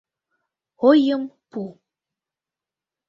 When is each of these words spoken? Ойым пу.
Ойым 0.87 1.23
пу. 1.49 1.61